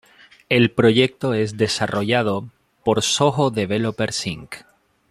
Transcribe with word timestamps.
El 0.49 0.71
proyecto 0.71 1.35
es 1.35 1.57
desarrollado 1.57 2.47
por 2.83 3.03
Soho 3.03 3.51
Developers 3.51 4.25
Inc. 4.25 4.65